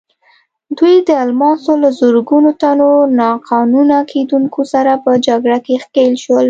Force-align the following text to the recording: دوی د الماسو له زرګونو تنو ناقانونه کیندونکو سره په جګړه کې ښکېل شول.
دوی 0.77 0.95
د 1.07 1.09
الماسو 1.23 1.71
له 1.83 1.89
زرګونو 1.99 2.49
تنو 2.61 2.91
ناقانونه 3.19 3.97
کیندونکو 4.11 4.61
سره 4.73 4.91
په 5.03 5.11
جګړه 5.27 5.57
کې 5.65 5.75
ښکېل 5.83 6.13
شول. 6.23 6.39